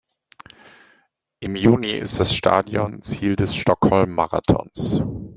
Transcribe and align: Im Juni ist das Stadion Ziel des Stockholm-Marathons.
Im 1.41 1.55
Juni 1.55 1.91
ist 1.91 2.19
das 2.19 2.33
Stadion 2.35 3.03
Ziel 3.03 3.35
des 3.35 3.55
Stockholm-Marathons. 3.55 5.03